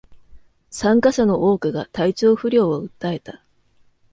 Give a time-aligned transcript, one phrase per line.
[0.71, 3.43] 参加者の多くが体調不良を訴えた